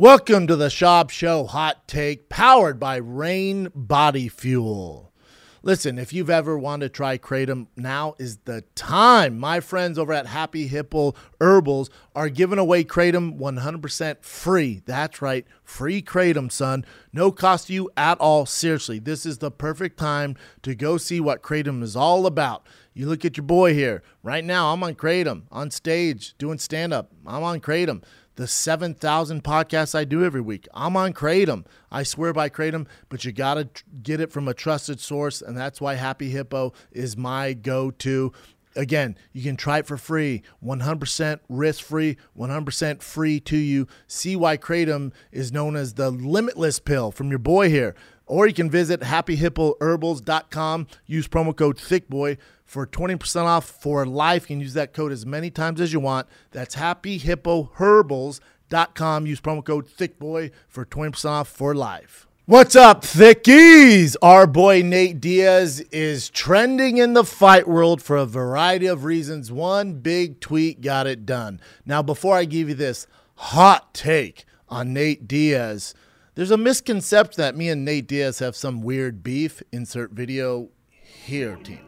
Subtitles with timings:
[0.00, 5.12] Welcome to the Schaub Show Hot Take, powered by Reign Body Fuel.
[5.60, 9.40] Listen, if you've ever wanted to try Kratom, now is the time.
[9.40, 14.82] My friends over at Happy Hippo Herbals are giving away Kratom 100% free.
[14.86, 16.84] That's right, free Kratom, son.
[17.12, 18.46] No cost to you at all.
[18.46, 22.64] Seriously, this is the perfect time to go see what Kratom is all about.
[22.94, 24.04] You look at your boy here.
[24.22, 27.10] Right now, I'm on Kratom, on stage, doing stand up.
[27.26, 28.04] I'm on Kratom
[28.38, 30.68] the 7,000 podcasts I do every week.
[30.72, 31.66] I'm on Kratom.
[31.90, 33.68] I swear by Kratom, but you got to
[34.00, 35.42] get it from a trusted source.
[35.42, 38.32] And that's why Happy Hippo is my go to.
[38.76, 43.88] Again, you can try it for free, 100% risk free, 100% free to you.
[44.06, 47.96] See why Kratom is known as the limitless pill from your boy here.
[48.24, 54.42] Or you can visit happyhippoherbals.com, use promo code ThickBoy for 20% off for life.
[54.42, 56.26] You can use that code as many times as you want.
[56.50, 59.26] That's happyhippoherbals.com.
[59.26, 62.26] Use promo code ThickBoy for 20% off for life.
[62.44, 64.14] What's up, thickies?
[64.22, 69.50] Our boy Nate Diaz is trending in the fight world for a variety of reasons.
[69.50, 71.60] One big tweet got it done.
[71.86, 75.94] Now, before I give you this hot take on Nate Diaz,
[76.34, 79.62] there's a misconception that me and Nate Diaz have some weird beef.
[79.72, 80.68] Insert video
[81.00, 81.87] here, team.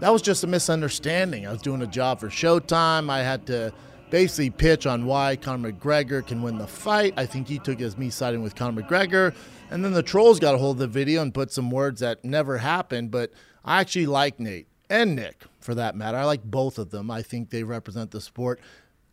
[0.00, 1.44] That was just a misunderstanding.
[1.44, 3.10] I was doing a job for Showtime.
[3.10, 3.72] I had to
[4.10, 7.14] basically pitch on why Conor McGregor can win the fight.
[7.16, 9.34] I think he took it as me siding with Conor McGregor.
[9.72, 12.24] And then the trolls got a hold of the video and put some words that
[12.24, 13.10] never happened.
[13.10, 13.32] But
[13.64, 16.16] I actually like Nate and Nick for that matter.
[16.16, 17.10] I like both of them.
[17.10, 18.60] I think they represent the sport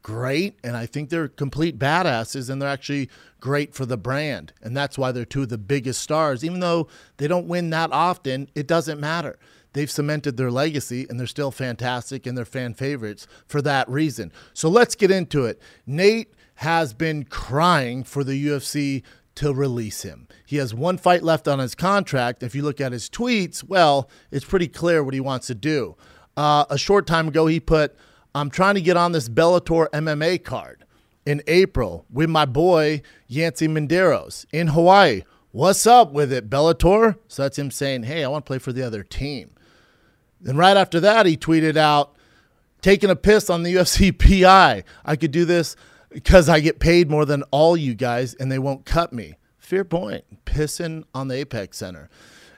[0.03, 4.53] great and I think they're complete badasses and they're actually great for the brand.
[4.61, 6.43] And that's why they're two of the biggest stars.
[6.45, 9.39] Even though they don't win that often, it doesn't matter.
[9.75, 14.31] They've cemented their legacy and they're still fantastic and they're fan favorites for that reason.
[14.53, 15.61] So let's get into it.
[15.85, 19.03] Nate has been crying for the UFC
[19.35, 20.29] to release him.
[20.45, 22.41] He has one fight left on his contract.
[22.41, 25.97] If you look at his tweets, well, it's pretty clear what he wants to do.
[26.37, 27.97] Uh, a short time ago, he put,
[28.33, 30.85] I'm trying to get on this Bellator MMA card
[31.25, 35.23] in April with my boy Yancy Medeiros in Hawaii.
[35.51, 37.17] What's up with it, Bellator?
[37.27, 39.51] So that's him saying, Hey, I want to play for the other team.
[40.41, 42.15] Then right after that, he tweeted out,
[42.81, 44.83] taking a piss on the UFC PI.
[45.03, 45.75] I could do this
[46.09, 49.35] because I get paid more than all you guys and they won't cut me.
[49.57, 50.23] Fair point.
[50.45, 52.09] Pissing on the Apex Center.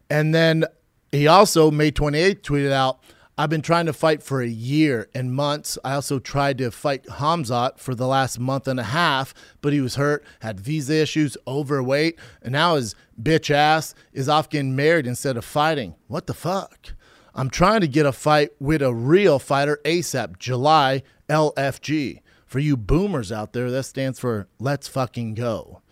[0.09, 0.65] And then
[1.11, 2.99] he also, May 28th, tweeted out,
[3.39, 5.77] I've been trying to fight for a year and months.
[5.83, 9.79] I also tried to fight Hamzat for the last month and a half, but he
[9.79, 15.05] was hurt, had visa issues, overweight, and now his bitch ass is off getting married
[15.05, 15.95] instead of fighting.
[16.07, 16.93] What the fuck?
[17.37, 22.21] I'm trying to get a fight with a real fighter ASAP, July LFG.
[22.47, 25.83] For you boomers out there, that stands for Let's Fucking Go.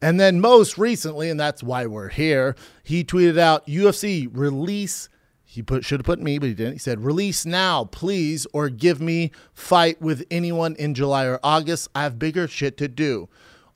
[0.00, 5.10] And then most recently, and that's why we're here, he tweeted out UFC release
[5.44, 6.72] he put should have put me, but he didn't.
[6.72, 11.88] He said, "Release now, please, or give me fight with anyone in July or August.
[11.94, 13.28] I have bigger shit to do."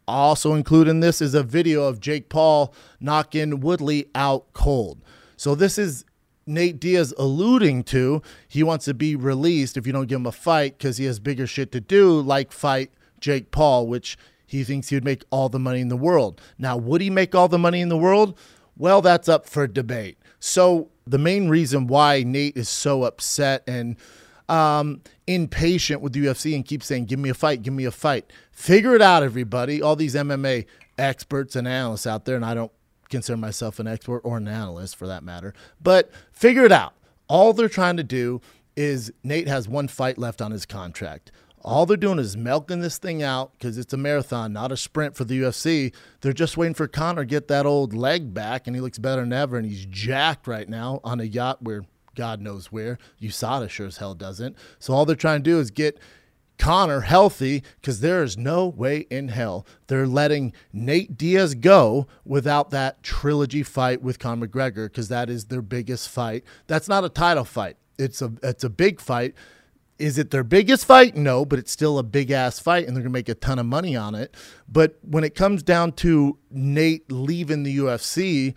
[0.08, 5.02] Also included in this is a video of Jake Paul knocking Woodley out cold.
[5.36, 6.04] So this is
[6.48, 10.32] Nate Diaz alluding to he wants to be released if you don't give him a
[10.32, 14.16] fight because he has bigger shit to do, like fight Jake Paul, which
[14.46, 16.40] he thinks he would make all the money in the world.
[16.58, 18.36] Now, would he make all the money in the world?
[18.76, 20.18] Well, that's up for debate.
[20.40, 23.96] So the main reason why Nate is so upset and
[24.48, 27.90] um, impatient with the UFC and keeps saying, "Give me a fight, give me a
[27.90, 29.82] fight." Figure it out, everybody.
[29.82, 30.64] All these MMA
[30.96, 32.72] experts and analysts out there, and I don't
[33.08, 36.94] consider myself an expert or an analyst for that matter, but figure it out.
[37.28, 38.40] All they're trying to do
[38.76, 41.32] is Nate has one fight left on his contract.
[41.62, 45.16] All they're doing is milking this thing out because it's a marathon, not a sprint
[45.16, 45.92] for the UFC.
[46.20, 49.22] They're just waiting for Conor to get that old leg back, and he looks better
[49.22, 49.56] than ever.
[49.56, 51.82] And he's jacked right now on a yacht where
[52.14, 52.98] God knows where.
[53.20, 54.56] USADA sure as hell doesn't.
[54.78, 55.98] So all they're trying to do is get
[56.58, 62.70] Conor healthy because there is no way in hell they're letting Nate Diaz go without
[62.70, 66.44] that trilogy fight with Conor McGregor because that is their biggest fight.
[66.66, 67.76] That's not a title fight.
[67.98, 69.34] It's a it's a big fight
[69.98, 71.16] is it their biggest fight?
[71.16, 73.58] No, but it's still a big ass fight and they're going to make a ton
[73.58, 74.34] of money on it.
[74.68, 78.54] But when it comes down to Nate leaving the UFC,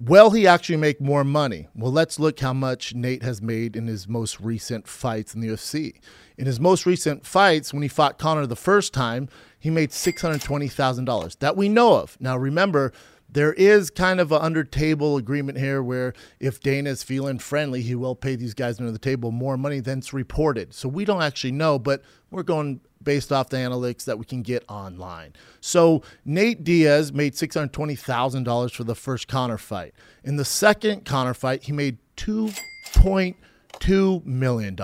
[0.00, 1.68] will he actually make more money?
[1.74, 5.48] Well, let's look how much Nate has made in his most recent fights in the
[5.48, 6.00] UFC.
[6.36, 11.38] In his most recent fights, when he fought Conor the first time, he made $620,000
[11.38, 12.16] that we know of.
[12.20, 12.92] Now, remember,
[13.32, 17.80] there is kind of an under table agreement here where if Dana is feeling friendly,
[17.80, 20.74] he will pay these guys under the table more money than it's reported.
[20.74, 24.42] So we don't actually know, but we're going based off the analytics that we can
[24.42, 25.32] get online.
[25.60, 29.94] So Nate Diaz made $620,000 for the first Conor fight.
[30.22, 34.78] In the second Conor fight, he made $2.2 million.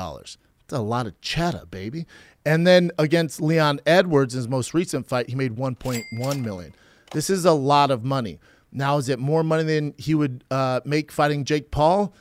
[0.71, 2.07] A lot of cheddar, baby.
[2.45, 6.75] And then against Leon Edwards, in his most recent fight, he made 1.1 million.
[7.13, 8.39] This is a lot of money.
[8.71, 12.13] Now, is it more money than he would uh, make fighting Jake Paul?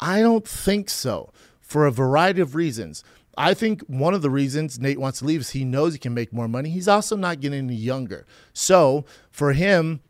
[0.00, 3.04] I don't think so for a variety of reasons.
[3.38, 6.12] I think one of the reasons Nate wants to leave is he knows he can
[6.12, 6.70] make more money.
[6.70, 8.26] He's also not getting any younger.
[8.52, 10.00] So for him,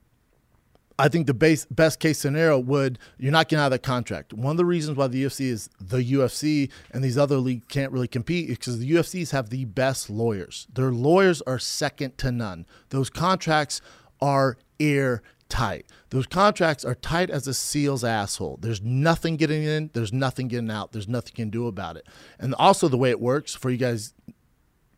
[0.98, 4.32] I think the base, best case scenario would you're not getting out of that contract.
[4.32, 7.92] One of the reasons why the UFC is the UFC and these other leagues can't
[7.92, 10.66] really compete is because the UFCs have the best lawyers.
[10.72, 12.66] Their lawyers are second to none.
[12.90, 13.80] Those contracts
[14.20, 15.86] are airtight.
[16.10, 18.58] Those contracts are tight as a seal's asshole.
[18.60, 22.06] There's nothing getting in, there's nothing getting out, there's nothing you can do about it.
[22.38, 24.14] And also the way it works for you guys,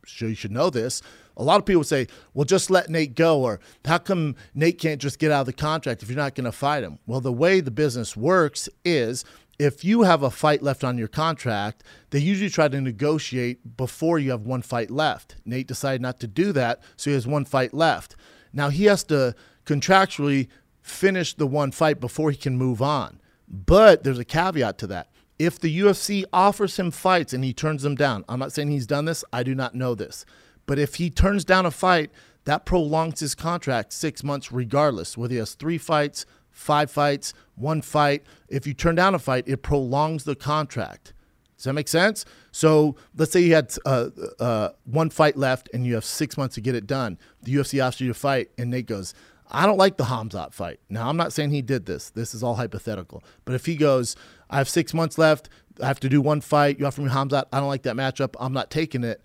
[0.04, 1.02] sure you should know this.
[1.36, 5.00] A lot of people say, well, just let Nate go, or how come Nate can't
[5.00, 6.98] just get out of the contract if you're not going to fight him?
[7.06, 9.24] Well, the way the business works is
[9.58, 14.18] if you have a fight left on your contract, they usually try to negotiate before
[14.18, 15.36] you have one fight left.
[15.44, 18.16] Nate decided not to do that, so he has one fight left.
[18.52, 19.34] Now he has to
[19.64, 20.48] contractually
[20.82, 23.20] finish the one fight before he can move on.
[23.48, 25.10] But there's a caveat to that.
[25.38, 28.86] If the UFC offers him fights and he turns them down, I'm not saying he's
[28.86, 30.24] done this, I do not know this.
[30.66, 32.10] But if he turns down a fight,
[32.44, 37.82] that prolongs his contract six months regardless, whether he has three fights, five fights, one
[37.82, 38.22] fight.
[38.48, 41.12] If you turn down a fight, it prolongs the contract.
[41.56, 42.24] Does that make sense?
[42.52, 46.56] So let's say you had uh, uh, one fight left and you have six months
[46.56, 47.18] to get it done.
[47.42, 49.14] The UFC offers you to fight, and Nate goes,
[49.50, 50.80] I don't like the Hamzat fight.
[50.88, 52.10] Now, I'm not saying he did this.
[52.10, 53.22] This is all hypothetical.
[53.44, 54.16] But if he goes,
[54.50, 55.48] I have six months left,
[55.80, 58.34] I have to do one fight, you offer me Hamzat, I don't like that matchup,
[58.38, 59.22] I'm not taking it.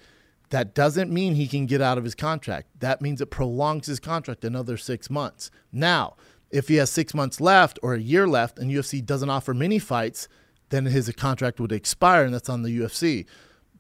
[0.49, 2.67] That doesn't mean he can get out of his contract.
[2.79, 5.51] That means it prolongs his contract another six months.
[5.71, 6.15] Now,
[6.49, 9.77] if he has six months left or a year left and UFC doesn't offer many
[9.77, 10.27] fights,
[10.69, 13.25] then his contract would expire, and that's on the UFC.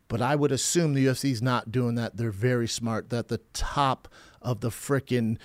[0.07, 2.17] But I would assume the UFC is not doing that.
[2.17, 3.09] They're very smart.
[3.09, 4.07] That the top
[4.41, 5.37] of the freaking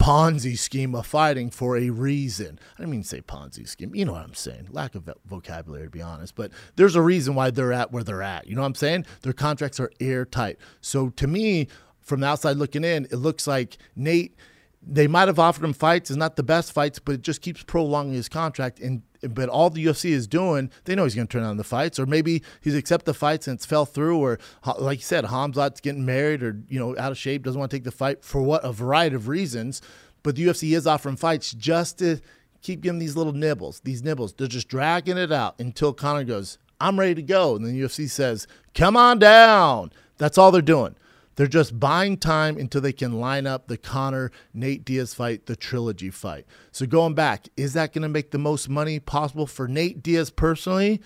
[0.00, 2.58] Ponzi scheme of fighting for a reason.
[2.74, 3.94] I didn't mean to say Ponzi scheme.
[3.94, 4.68] You know what I'm saying.
[4.70, 6.34] Lack of vocabulary, to be honest.
[6.34, 8.46] But there's a reason why they're at where they're at.
[8.46, 9.04] You know what I'm saying?
[9.22, 10.58] Their contracts are airtight.
[10.80, 11.68] So to me,
[12.00, 14.34] from the outside looking in, it looks like Nate–
[14.82, 16.10] they might have offered him fights.
[16.10, 18.80] It's not the best fights, but it just keeps prolonging his contract.
[18.80, 21.64] And but all the UFC is doing, they know he's going to turn on the
[21.64, 24.38] fights, or maybe he's accept the fights and it's fell through, or
[24.78, 27.76] like you said, Hamzat's getting married, or you know out of shape, doesn't want to
[27.76, 29.82] take the fight for what a variety of reasons.
[30.22, 32.20] But the UFC is offering fights just to
[32.62, 34.32] keep giving these little nibbles, these nibbles.
[34.32, 37.80] They're just dragging it out until Conor goes, "I'm ready to go," and then the
[37.80, 40.94] UFC says, "Come on down." That's all they're doing.
[41.36, 45.56] They're just buying time until they can line up the Conor Nate Diaz fight, the
[45.56, 46.44] trilogy fight.
[46.72, 50.30] So going back, is that going to make the most money possible for Nate Diaz
[50.30, 51.00] personally?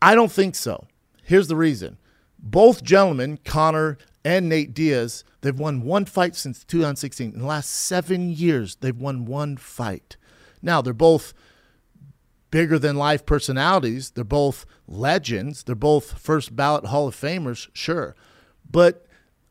[0.00, 0.86] I don't think so.
[1.22, 1.98] Here's the reason.
[2.38, 7.34] Both gentlemen, Conor and Nate Diaz, they've won one fight since 2016.
[7.34, 10.16] In the last seven years, they've won one fight.
[10.60, 11.32] Now, they're both
[12.50, 14.10] bigger than life personalities.
[14.10, 15.62] They're both legends.
[15.62, 18.14] They're both first ballot Hall of Famers, sure.
[18.70, 19.06] But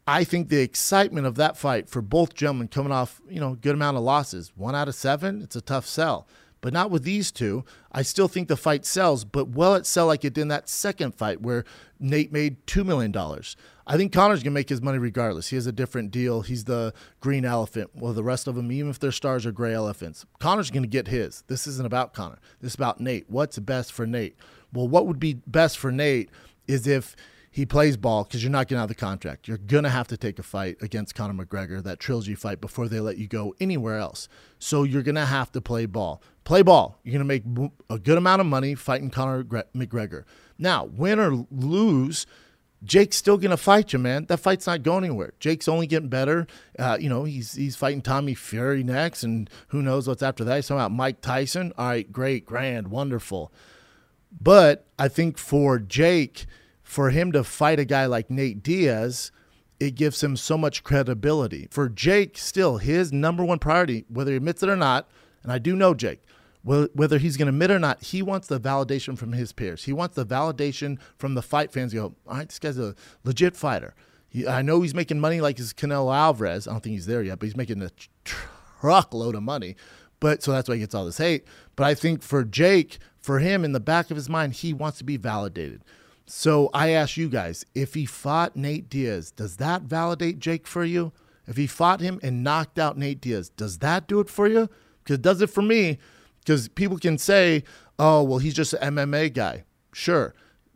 [0.08, 3.76] I think the excitement of that fight for both gentlemen coming off, you know, good
[3.76, 6.28] amount of losses, one out of seven, it's a tough sell.
[6.60, 7.66] But not with these two.
[7.92, 10.70] I still think the fight sells, but will it sell like it did in that
[10.70, 11.66] second fight where
[12.00, 13.14] Nate made $2 million?
[13.88, 15.48] I think Conor's going to make his money regardless.
[15.48, 16.42] He has a different deal.
[16.42, 17.90] He's the green elephant.
[17.96, 20.90] Well, the rest of them, even if their stars are gray elephants, Conor's going to
[20.90, 21.44] get his.
[21.48, 22.38] This isn't about Conor.
[22.60, 23.28] This is about Nate.
[23.28, 24.36] What's best for Nate?
[24.72, 26.30] Well, what would be best for Nate
[26.68, 27.16] is if
[27.54, 29.46] he plays ball because you're not getting out of the contract.
[29.46, 32.88] You're going to have to take a fight against Conor McGregor, that trilogy fight, before
[32.88, 34.30] they let you go anywhere else.
[34.58, 36.22] So you're going to have to play ball.
[36.46, 36.98] Play ball.
[37.04, 40.24] You're going to make a good amount of money fighting Conor McGregor.
[40.58, 42.26] Now, win or lose,
[42.86, 44.28] Jake's still going to fight you, man.
[44.28, 45.34] That fight's not going anywhere.
[45.42, 46.48] Jake's only getting better.
[46.80, 50.56] Uh, you know, he's he's fighting Tommy Fury next, and who knows what's after that.
[50.56, 51.74] He's talking about Mike Tyson.
[51.78, 53.52] All right, great, grand, wonderful.
[54.32, 56.46] But I think for Jake–
[56.92, 59.32] for him to fight a guy like Nate Diaz,
[59.80, 61.70] it gives him so much credibility.
[61.72, 65.10] For Jake, still, his number one priority, whether he admits it or not,
[65.42, 66.22] and I do know Jake,
[66.64, 69.86] whether he's going to admit it or not, he wants the validation from his peers.
[69.86, 71.94] He wants the validation from the fight fans.
[71.94, 72.94] You go, all right, this guy's a
[73.24, 73.96] legit fighter.
[74.28, 76.68] He, I know he's making money like his Canelo Alvarez.
[76.68, 77.92] I don't think he's there yet, but he's making a
[78.26, 79.78] truckload of money.
[80.20, 81.46] But so that's why he gets all this hate.
[81.78, 84.98] But I think for Jake, for him in the back of his mind, he wants
[84.98, 85.86] to be validated.
[86.34, 90.86] So I ask you guys, if he fought Nate Diaz, does that validate Jake for
[90.86, 91.12] you?
[91.46, 94.70] If he fought him and knocked out Nate Diaz, does that do it for you?
[95.04, 95.98] Because it does it for me.
[96.40, 97.66] Because people can say,
[98.00, 99.66] oh, well, he's just an MMA guy.
[99.92, 100.34] Sure,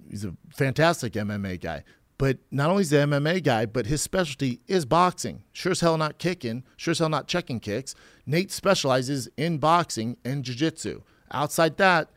[0.09, 1.85] he's a fantastic MMA guy.
[2.17, 5.43] But not only is he an MMA guy, but his specialty is boxing.
[5.53, 7.95] Sure as hell not kicking, sure as hell not checking kicks.
[8.25, 11.01] Nate specializes in boxing and jiu-jitsu.
[11.31, 12.09] Outside that,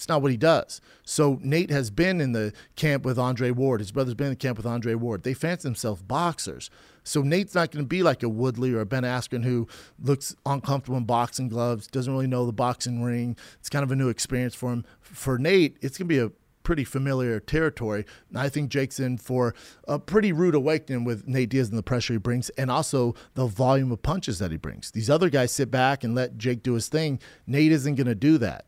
[0.00, 0.80] it's not what he does.
[1.04, 3.80] So Nate has been in the camp with Andre Ward.
[3.80, 5.24] His brother's been in the camp with Andre Ward.
[5.24, 6.70] They fancy themselves boxers.
[7.04, 9.68] So Nate's not going to be like a Woodley or a Ben Askren who
[10.02, 13.36] looks uncomfortable in boxing gloves, doesn't really know the boxing ring.
[13.58, 14.86] It's kind of a new experience for him.
[15.02, 18.06] For Nate, it's going to be a pretty familiar territory.
[18.30, 19.54] And I think Jake's in for
[19.86, 23.46] a pretty rude awakening with Nate Diaz and the pressure he brings, and also the
[23.46, 24.92] volume of punches that he brings.
[24.92, 27.20] These other guys sit back and let Jake do his thing.
[27.46, 28.64] Nate isn't going to do that.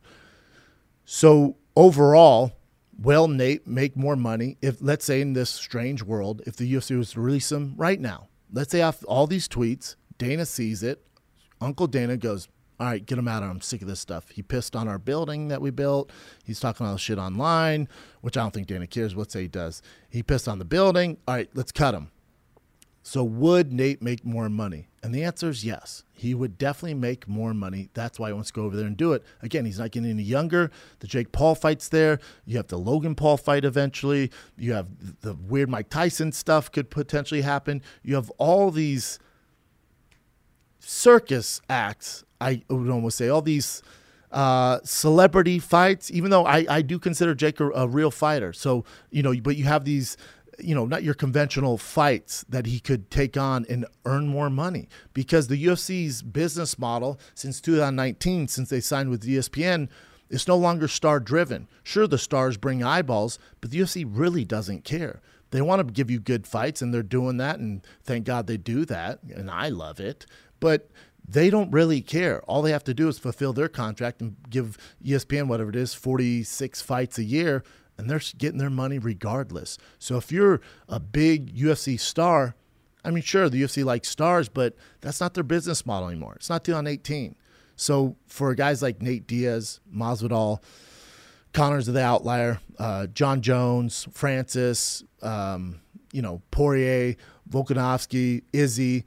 [1.04, 2.52] So overall,
[2.98, 6.96] will Nate make more money if, let's say, in this strange world, if the UFC
[6.96, 8.28] was to release him right now?
[8.52, 11.04] Let's say after all these tweets, Dana sees it.
[11.60, 13.38] Uncle Dana goes, all right, get him out.
[13.38, 13.50] Of here.
[13.50, 14.30] I'm sick of this stuff.
[14.30, 16.10] He pissed on our building that we built.
[16.44, 17.88] He's talking all this shit online,
[18.22, 19.14] which I don't think Dana cares.
[19.14, 19.82] Let's say he does.
[20.10, 21.18] He pissed on the building.
[21.28, 22.10] All right, let's cut him.
[23.04, 24.88] So would Nate make more money?
[25.02, 26.04] And the answer is yes.
[26.12, 27.88] He would definitely make more money.
[27.92, 29.24] That's why he wants to go over there and do it.
[29.42, 30.70] Again, he's not getting any younger.
[31.00, 32.20] The Jake Paul fight's there.
[32.44, 34.30] You have the Logan Paul fight eventually.
[34.56, 37.82] You have the weird Mike Tyson stuff could potentially happen.
[38.04, 39.18] You have all these
[40.78, 43.82] circus acts, I would almost say, all these
[44.30, 48.52] uh, celebrity fights, even though I, I do consider Jake a, a real fighter.
[48.52, 50.16] So, you know, but you have these
[50.58, 54.88] you know, not your conventional fights that he could take on and earn more money
[55.14, 59.88] because the UFC's business model since 2019, since they signed with ESPN,
[60.28, 61.68] is no longer star driven.
[61.82, 65.20] Sure, the stars bring eyeballs, but the UFC really doesn't care.
[65.50, 68.56] They want to give you good fights, and they're doing that, and thank God they
[68.56, 70.24] do that, and I love it.
[70.60, 70.88] But
[71.28, 72.40] they don't really care.
[72.42, 75.94] All they have to do is fulfill their contract and give ESPN whatever it is,
[75.94, 77.62] 46 fights a year
[77.98, 79.78] and they're getting their money regardless.
[79.98, 82.54] So if you're a big UFC star,
[83.04, 86.34] I mean, sure, the UFC likes stars, but that's not their business model anymore.
[86.36, 87.34] It's not 2018.
[87.76, 90.62] So for guys like Nate Diaz, Masvidal,
[91.52, 95.80] Conor's of the Outlier, uh, Jon Jones, Francis, um,
[96.12, 97.16] you know, Poirier,
[97.50, 99.04] Volkanovski, Izzy,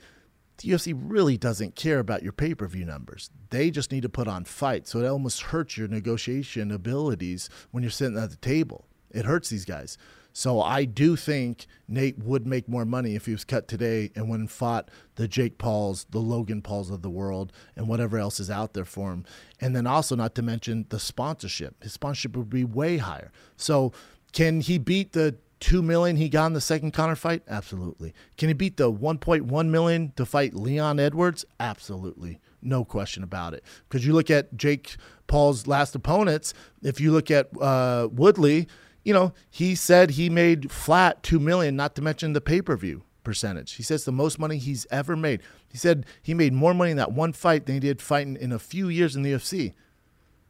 [0.58, 3.30] the UFC really doesn't care about your pay per view numbers.
[3.50, 4.92] They just need to put on fights.
[4.92, 8.86] So it almost hurts your negotiation abilities when you're sitting at the table.
[9.12, 9.98] It hurts these guys.
[10.38, 14.28] So I do think Nate would make more money if he was cut today and
[14.28, 18.42] went and fought the Jake Pauls, the Logan Pauls of the world, and whatever else
[18.42, 19.24] is out there for him.
[19.62, 21.82] And then also, not to mention the sponsorship.
[21.82, 23.32] His sponsorship would be way higher.
[23.56, 23.94] So
[24.34, 27.42] can he beat the two million he got in the second Conor fight?
[27.48, 28.14] Absolutely.
[28.38, 31.44] Can he beat the 1.1 million to fight Leon Edwards?
[31.60, 32.40] Absolutely.
[32.62, 33.64] No question about it.
[33.90, 34.96] Because you look at Jake
[35.26, 36.54] Paul's last opponents,
[36.84, 38.68] if you look at uh, Woodley,
[39.04, 43.74] you know, he said he made flat two million, not to mention the pay-per-view percentage.
[43.74, 45.42] He says the most money he's ever made.
[45.68, 48.52] He said he made more money in that one fight than he did fighting in
[48.52, 49.74] a few years in the UFC.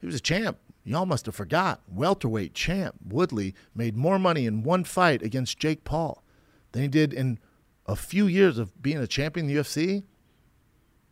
[0.02, 0.58] He was a champ.
[0.88, 1.82] Y'all must have forgot.
[1.88, 6.24] Welterweight champ Woodley made more money in one fight against Jake Paul
[6.72, 7.40] than he did in
[7.88, 10.04] a few years of being a champion in the UFC.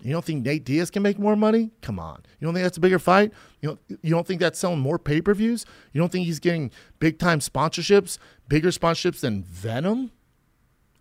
[0.01, 1.71] You don't think Nate Diaz can make more money?
[1.81, 2.21] Come on.
[2.39, 3.31] You don't think that's a bigger fight?
[3.61, 5.65] You don't, you don't think that's selling more pay per views?
[5.91, 10.11] You don't think he's getting big time sponsorships, bigger sponsorships than Venum?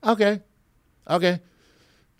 [0.05, 0.41] Okay.
[1.11, 1.41] Okay.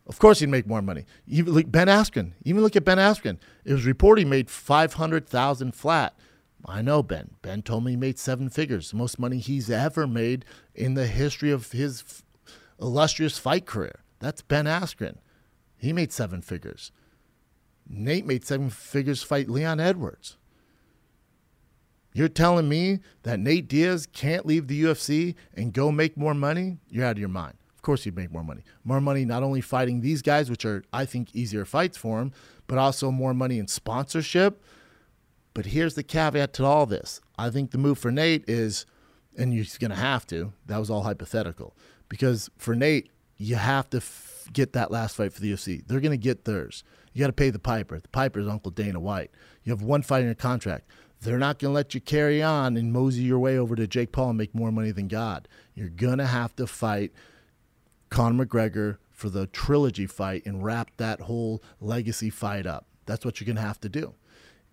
[0.07, 1.05] Of course, he'd make more money.
[1.27, 2.33] Even like Ben Askren.
[2.45, 3.39] Even look at Ben Askren.
[3.65, 6.15] It was reported he made five hundred thousand flat.
[6.65, 7.31] I know Ben.
[7.43, 11.07] Ben told me he made seven figures, the most money he's ever made in the
[11.07, 12.23] history of his f-
[12.81, 14.01] illustrious fight career.
[14.21, 15.17] That's Ben Askren.
[15.77, 16.93] He made seven figures.
[17.89, 20.37] Nate made seven figures fight Leon Edwards.
[22.15, 26.79] You're telling me that Nate Diaz can't leave the UFC and go make more money?
[26.89, 27.55] You're out of your mind.
[27.75, 28.63] Of course, he'd make more money.
[28.85, 32.33] More money not only fighting these guys, which are, I think, easier fights for him,
[32.69, 34.63] but also more money in sponsorship
[35.55, 37.21] but here's the caveat to all this.
[37.39, 38.87] I think the move for Nate is,
[39.37, 41.77] and he's going to have to, that was all hypothetical.
[42.09, 45.87] Because for Nate, you have to f- get that last fight for the UFC.
[45.87, 46.85] They're going to get theirs.
[47.13, 47.99] You got to pay the Piper.
[47.99, 49.31] The Piper is Uncle Dana White.
[49.65, 50.89] You have one fight in your contract.
[51.21, 54.13] They're not going to let you carry on and mosey your way over to Jake
[54.13, 55.47] Paul and make more money than God.
[55.75, 57.13] You're going to have to fight
[58.11, 62.87] Conor McGregor for the trilogy fight and wrap that whole legacy fight up.
[63.07, 64.15] That's what you're going to have to do.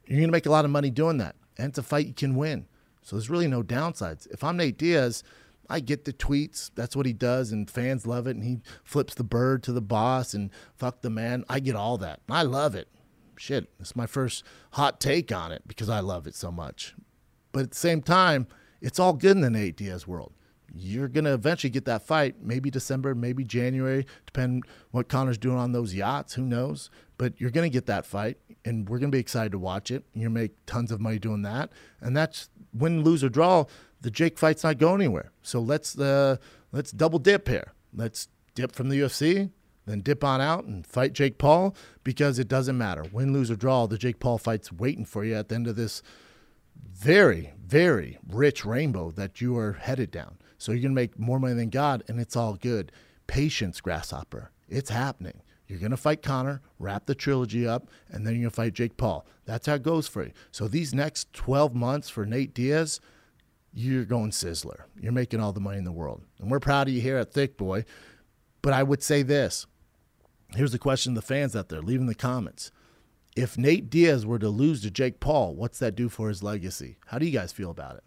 [0.10, 1.36] You're going to make a lot of money doing that.
[1.58, 2.66] And it's a fight you can win.
[3.04, 4.28] So there's really no downsides.
[4.32, 5.24] If I'm Nate Diaz,
[5.70, 6.72] I get the tweets.
[6.74, 8.36] That's what he does, and fans love it.
[8.36, 11.46] And he flips the bird to the boss and fuck the man.
[11.48, 12.22] I get all that.
[12.28, 12.88] I love it.
[13.38, 16.96] Shit, it's my first hot take on it because I love it so much.
[17.52, 18.48] But at the same time,
[18.82, 20.34] it's all good in the Nate Diaz world.
[20.74, 25.72] You're gonna eventually get that fight, maybe December, maybe January, depend what Conor's doing on
[25.72, 26.34] those yachts.
[26.34, 26.90] Who knows?
[27.18, 30.04] But you're gonna get that fight, and we're gonna be excited to watch it.
[30.14, 31.72] You're make tons of money doing that,
[32.02, 33.66] and that's win, lose or draw.
[34.02, 35.32] The Jake fight's not going anywhere.
[35.42, 36.38] So let's uh,
[36.72, 37.74] let's double dip here.
[37.94, 39.50] Let's dip from the UFC,
[39.86, 43.04] then dip on out and fight Jake Paul because it doesn't matter.
[43.12, 45.76] Win, lose, or draw, the Jake Paul fight's waiting for you at the end of
[45.76, 46.02] this
[46.78, 50.38] very, very rich rainbow that you are headed down.
[50.60, 52.92] So you're going to make more money than God, and it's all good.
[53.26, 54.52] Patience, Grasshopper.
[54.68, 55.42] It's happening.
[55.68, 58.74] You're going to fight Conor, wrap the trilogy up, and then you're going to fight
[58.74, 59.26] Jake Paul.
[59.46, 60.32] That's how it goes for you.
[60.52, 63.00] So these next 12 months for Nate Diaz,
[63.72, 64.82] you're going sizzler.
[65.00, 66.24] You're making all the money in the world.
[66.40, 67.86] And we're proud of you here at Thick Boy.
[68.62, 69.66] But I would say this
[70.56, 71.82] here's the question to the fans out there.
[71.82, 72.72] Leave in the comments.
[73.36, 76.98] If Nate Diaz were to lose to Jake Paul, what's that do for his legacy?
[77.06, 78.04] How do you guys feel about it?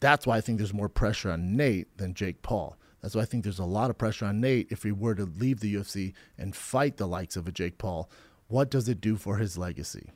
[0.00, 2.76] That's why I think there's more pressure on Nate than Jake Paul.
[3.00, 5.24] That's why I think there's a lot of pressure on Nate if he were to
[5.24, 8.10] leave the UFC and fight the likes of a Jake Paul.
[8.48, 10.10] What does it do for his legacy?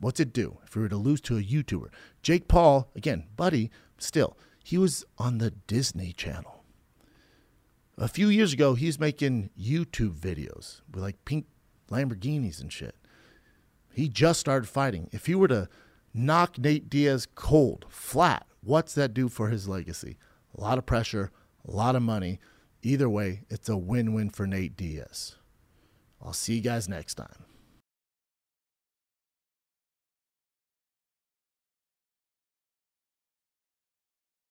[0.00, 1.88] What's it do if he were to lose to a YouTuber?
[2.22, 6.62] Jake Paul, again, buddy, still, he was on the Disney Channel.
[7.96, 11.46] A few years ago, he's making YouTube videos with like pink
[11.90, 12.94] Lamborghinis and shit.
[13.94, 15.08] He just started fighting.
[15.12, 15.68] If he were to
[16.12, 20.18] knock Nate Diaz cold, flat, what's that do for his legacy?
[20.56, 21.30] A lot of pressure,
[21.66, 22.40] a lot of money.
[22.82, 25.36] Either way, it's a win win for Nate Diaz.
[26.20, 27.44] I'll see you guys next time.